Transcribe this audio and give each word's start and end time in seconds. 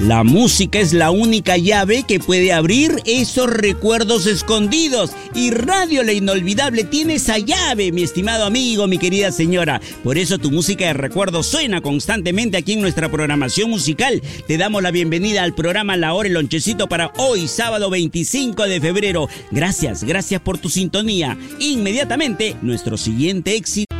La 0.00 0.24
música 0.24 0.78
es 0.78 0.94
la 0.94 1.10
única 1.10 1.58
llave 1.58 2.04
que 2.08 2.20
puede 2.20 2.54
abrir 2.54 3.02
esos 3.04 3.50
recuerdos 3.50 4.26
escondidos. 4.26 5.10
Y 5.34 5.50
Radio 5.50 6.02
La 6.02 6.14
Inolvidable 6.14 6.84
tiene 6.84 7.16
esa 7.16 7.36
llave, 7.36 7.92
mi 7.92 8.02
estimado 8.02 8.46
amigo, 8.46 8.86
mi 8.86 8.96
querida 8.96 9.30
señora. 9.30 9.78
Por 10.02 10.16
eso 10.16 10.38
tu 10.38 10.50
música 10.50 10.86
de 10.86 10.94
recuerdo 10.94 11.42
suena 11.42 11.82
constantemente 11.82 12.56
aquí 12.56 12.72
en 12.72 12.80
nuestra 12.80 13.10
programación 13.10 13.68
musical. 13.68 14.22
Te 14.46 14.56
damos 14.56 14.82
la 14.82 14.90
bienvenida 14.90 15.42
al 15.42 15.54
programa 15.54 15.98
La 15.98 16.14
Hora 16.14 16.30
y 16.30 16.32
Lonchecito 16.32 16.88
para 16.88 17.12
hoy, 17.18 17.46
sábado 17.46 17.90
25 17.90 18.62
de 18.68 18.80
febrero. 18.80 19.28
Gracias, 19.50 20.02
gracias 20.02 20.40
por 20.40 20.56
tu 20.56 20.70
sintonía. 20.70 21.36
Inmediatamente, 21.58 22.56
nuestro 22.62 22.96
siguiente 22.96 23.54
éxito. 23.54 23.99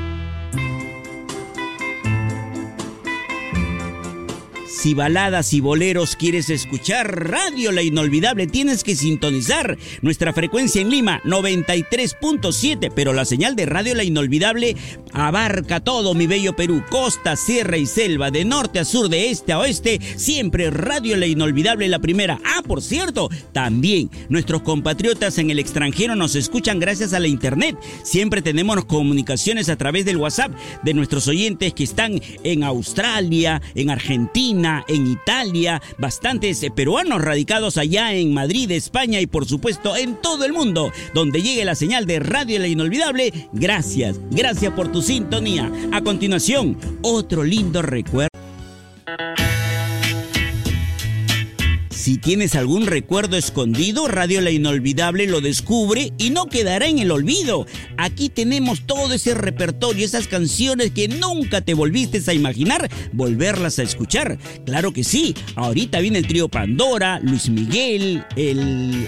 Si 4.70 4.94
baladas 4.94 5.52
y 5.52 5.58
boleros 5.58 6.14
quieres 6.14 6.48
escuchar, 6.48 7.28
Radio 7.28 7.72
La 7.72 7.82
Inolvidable 7.82 8.46
tienes 8.46 8.84
que 8.84 8.94
sintonizar 8.94 9.76
nuestra 10.00 10.32
frecuencia 10.32 10.80
en 10.80 10.90
Lima 10.90 11.20
93.7, 11.24 12.92
pero 12.94 13.12
la 13.12 13.24
señal 13.24 13.56
de 13.56 13.66
Radio 13.66 13.96
La 13.96 14.04
Inolvidable 14.04 14.76
abarca 15.12 15.80
todo 15.80 16.14
mi 16.14 16.28
bello 16.28 16.54
Perú, 16.54 16.84
costa, 16.88 17.34
sierra 17.34 17.78
y 17.78 17.86
selva, 17.86 18.30
de 18.30 18.44
norte 18.44 18.78
a 18.78 18.84
sur, 18.84 19.08
de 19.08 19.30
este 19.30 19.52
a 19.52 19.58
oeste, 19.58 19.98
siempre 20.16 20.70
Radio 20.70 21.16
La 21.16 21.26
Inolvidable 21.26 21.88
la 21.88 21.98
primera. 21.98 22.38
Ah, 22.44 22.62
por 22.64 22.80
cierto, 22.80 23.28
también 23.52 24.08
nuestros 24.28 24.62
compatriotas 24.62 25.38
en 25.38 25.50
el 25.50 25.58
extranjero 25.58 26.14
nos 26.14 26.36
escuchan 26.36 26.78
gracias 26.78 27.12
a 27.12 27.18
la 27.18 27.26
internet. 27.26 27.76
Siempre 28.04 28.40
tenemos 28.40 28.84
comunicaciones 28.84 29.68
a 29.68 29.76
través 29.76 30.04
del 30.04 30.18
WhatsApp 30.18 30.52
de 30.84 30.94
nuestros 30.94 31.26
oyentes 31.26 31.74
que 31.74 31.82
están 31.82 32.20
en 32.44 32.62
Australia, 32.62 33.60
en 33.74 33.90
Argentina, 33.90 34.59
en 34.88 35.06
Italia, 35.06 35.80
bastantes 35.98 36.62
eh, 36.62 36.70
peruanos 36.70 37.22
radicados 37.22 37.78
allá 37.78 38.12
en 38.12 38.34
Madrid, 38.34 38.70
España 38.70 39.20
y 39.20 39.26
por 39.26 39.46
supuesto 39.46 39.96
en 39.96 40.20
todo 40.20 40.44
el 40.44 40.52
mundo, 40.52 40.92
donde 41.14 41.42
llegue 41.42 41.64
la 41.64 41.74
señal 41.74 42.06
de 42.06 42.20
Radio 42.20 42.58
La 42.58 42.68
Inolvidable. 42.68 43.48
Gracias, 43.52 44.20
gracias 44.30 44.72
por 44.74 44.92
tu 44.92 45.02
sintonía. 45.02 45.70
A 45.92 46.02
continuación, 46.02 46.76
otro 47.02 47.42
lindo 47.42 47.80
recuerdo. 47.82 48.29
Si 52.00 52.16
tienes 52.16 52.54
algún 52.54 52.86
recuerdo 52.86 53.36
escondido, 53.36 54.08
Radio 54.08 54.40
La 54.40 54.50
Inolvidable 54.50 55.26
lo 55.26 55.42
descubre 55.42 56.14
y 56.16 56.30
no 56.30 56.46
quedará 56.46 56.86
en 56.86 56.98
el 56.98 57.10
olvido. 57.10 57.66
Aquí 57.98 58.30
tenemos 58.30 58.86
todo 58.86 59.12
ese 59.12 59.34
repertorio, 59.34 60.06
esas 60.06 60.26
canciones 60.26 60.92
que 60.92 61.08
nunca 61.08 61.60
te 61.60 61.74
volviste 61.74 62.22
a 62.26 62.32
imaginar 62.32 62.88
volverlas 63.12 63.78
a 63.78 63.82
escuchar. 63.82 64.38
Claro 64.64 64.94
que 64.94 65.04
sí, 65.04 65.34
ahorita 65.56 66.00
viene 66.00 66.20
el 66.20 66.26
trío 66.26 66.48
Pandora, 66.48 67.20
Luis 67.20 67.50
Miguel, 67.50 68.24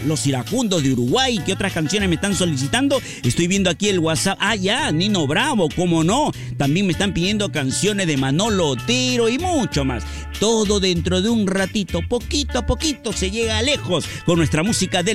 Los 0.06 0.26
Iracundos 0.26 0.82
de 0.82 0.92
Uruguay, 0.92 1.40
¿qué 1.46 1.54
otras 1.54 1.72
canciones 1.72 2.10
me 2.10 2.16
están 2.16 2.36
solicitando? 2.36 3.00
Estoy 3.22 3.46
viendo 3.46 3.70
aquí 3.70 3.88
el 3.88 4.00
WhatsApp. 4.00 4.36
Ah, 4.38 4.54
ya, 4.54 4.92
Nino 4.92 5.26
Bravo, 5.26 5.70
cómo 5.74 6.04
no. 6.04 6.30
También 6.58 6.84
me 6.84 6.92
están 6.92 7.14
pidiendo 7.14 7.50
canciones 7.50 8.06
de 8.06 8.18
Manolo 8.18 8.68
Otero 8.68 9.30
y 9.30 9.38
mucho 9.38 9.82
más. 9.82 10.04
Todo 10.38 10.78
dentro 10.78 11.22
de 11.22 11.30
un 11.30 11.46
ratito, 11.46 12.00
poquito 12.06 12.58
a 12.58 12.66
poquito 12.66 12.81
se 13.12 13.30
llega 13.30 13.62
lejos 13.62 14.06
con 14.26 14.38
nuestra 14.38 14.62
música 14.62 15.02
del... 15.02 15.14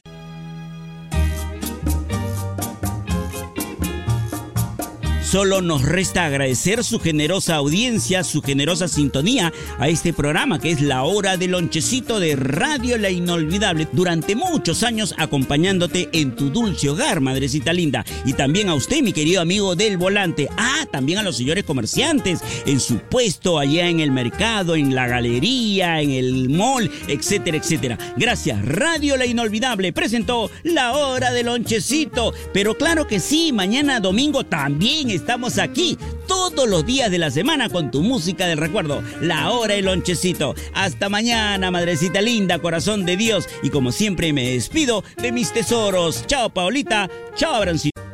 Solo 5.30 5.62
nos 5.62 5.82
resta 5.82 6.26
agradecer 6.26 6.86
su 6.86 7.02
generosa 7.02 7.56
audiencia, 7.56 8.24
su 8.24 8.42
generosa 8.42 8.88
sintonía 8.88 9.52
a 9.78 9.90
este 9.90 10.14
programa 10.14 10.58
que 10.58 10.72
es 10.72 10.80
la 10.80 11.04
hora 11.04 11.36
del 11.36 11.52
lonchecito 11.52 12.22
de 12.22 12.38
Radio 12.38 12.98
La 12.98 13.10
Inolvidable 13.10 13.90
durante 13.92 14.38
muchos 14.38 14.84
años 14.84 15.14
acompañándote 15.18 16.08
en 16.14 16.34
tu 16.34 16.50
dulce 16.50 16.90
hogar, 16.90 17.20
madrecita 17.20 17.74
linda. 17.74 18.06
Y 18.24 18.34
también 18.34 18.70
a 18.70 18.76
usted, 18.76 19.04
mi 19.04 19.12
querido 19.12 19.42
amigo 19.42 19.76
del 19.76 19.98
volante. 19.98 20.48
Ah, 20.56 20.86
también 20.90 21.20
a 21.20 21.24
los 21.24 21.36
señores 21.36 21.66
comerciantes 21.66 22.40
en 22.66 22.80
su 22.80 23.00
puesto 23.00 23.60
allá 23.60 23.90
en 23.90 24.00
el 24.00 24.12
mercado, 24.12 24.78
en 24.78 24.96
la 24.96 25.08
galería, 25.08 26.00
en 26.00 26.12
el 26.12 26.48
mall, 26.48 26.90
etcétera, 27.10 27.58
etcétera. 27.58 27.98
Gracias. 28.16 28.64
Radio 28.64 29.18
La 29.18 29.26
Inolvidable 29.26 29.92
presentó 29.92 30.50
la 30.64 30.94
hora 30.94 31.34
del 31.34 31.48
lonchecito. 31.48 32.34
Pero 32.54 32.78
claro 32.78 33.08
que 33.08 33.20
sí, 33.20 33.52
mañana 33.52 34.00
domingo 34.00 34.46
también 34.46 35.17
estamos 35.18 35.58
aquí 35.58 35.98
todos 36.28 36.70
los 36.70 36.86
días 36.86 37.12
de 37.12 37.18
la 37.18 37.32
semana 37.32 37.70
con 37.70 37.92
tu 37.92 38.02
música 38.02 38.48
del 38.48 38.58
recuerdo, 38.58 39.04
la 39.20 39.52
hora 39.52 39.74
el 39.74 39.86
lonchecito. 39.86 40.56
Hasta 40.74 41.10
mañana, 41.10 41.72
madrecita 41.72 42.22
linda, 42.22 42.60
corazón 42.60 43.06
de 43.06 43.18
Dios. 43.18 43.50
Y 43.64 43.70
como 43.70 43.92
siempre 43.92 44.32
me 44.32 44.52
despido 44.52 45.04
de 45.22 45.32
mis 45.32 45.52
tesoros. 45.52 46.26
Chao, 46.28 46.50
Paulita. 46.50 47.10
Chao, 47.36 47.56
Abrancito. 47.56 48.07